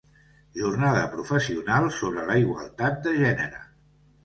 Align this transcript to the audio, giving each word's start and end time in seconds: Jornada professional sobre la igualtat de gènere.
Jornada 0.61 1.03
professional 1.11 1.91
sobre 1.99 2.25
la 2.31 2.39
igualtat 2.47 3.01
de 3.07 3.17
gènere. 3.21 3.65